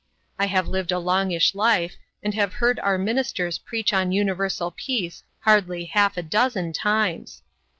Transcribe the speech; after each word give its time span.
I 0.39 0.47
have 0.47 0.67
lived 0.67 0.91
a 0.91 0.97
longish 0.97 1.53
life 1.53 1.95
and 2.23 2.33
have 2.33 2.53
heard 2.53 2.79
our 2.79 2.97
ministers 2.97 3.59
preach 3.59 3.93
on 3.93 4.11
universal 4.11 4.71
peace 4.71 5.21
hardly 5.41 5.85
half 5.85 6.17
a 6.17 6.23
dozen 6.23 6.73
times. 6.73 7.43